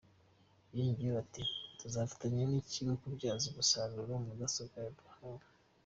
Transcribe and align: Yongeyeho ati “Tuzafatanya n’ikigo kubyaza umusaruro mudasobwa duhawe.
Yongeyeho 0.77 1.17
ati 1.25 1.43
“Tuzafatanya 1.79 2.43
n’ikigo 2.47 2.93
kubyaza 3.01 3.45
umusaruro 3.51 4.13
mudasobwa 4.25 4.79
duhawe. 4.97 5.45